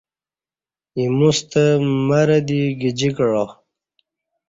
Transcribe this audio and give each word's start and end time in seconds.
ایموستہ 0.97 1.63
مرہ 2.07 2.39
دی 2.47 2.61
گجی 2.79 3.09
کعا۔ 3.15 3.43